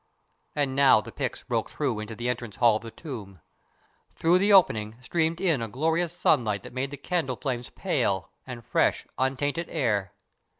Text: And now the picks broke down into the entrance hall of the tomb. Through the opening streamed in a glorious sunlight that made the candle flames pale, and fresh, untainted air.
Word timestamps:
And 0.55 0.75
now 0.75 0.99
the 0.99 1.11
picks 1.11 1.43
broke 1.43 1.77
down 1.77 1.99
into 2.01 2.15
the 2.15 2.27
entrance 2.27 2.55
hall 2.55 2.77
of 2.77 2.81
the 2.81 2.89
tomb. 2.89 3.39
Through 4.09 4.39
the 4.39 4.51
opening 4.51 4.95
streamed 4.99 5.39
in 5.39 5.61
a 5.61 5.67
glorious 5.67 6.11
sunlight 6.17 6.63
that 6.63 6.73
made 6.73 6.89
the 6.89 6.97
candle 6.97 7.35
flames 7.35 7.69
pale, 7.69 8.31
and 8.47 8.65
fresh, 8.65 9.05
untainted 9.19 9.69
air. 9.69 10.13